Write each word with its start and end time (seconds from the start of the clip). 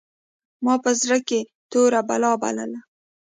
ما 0.63 0.73
په 0.83 0.91
زړه 1.01 1.17
کښې 1.27 1.39
توره 1.71 2.01
بلا 2.07 2.31
بلله. 2.41 2.79